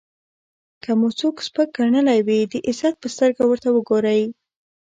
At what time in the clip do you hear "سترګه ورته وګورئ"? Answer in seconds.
3.15-4.21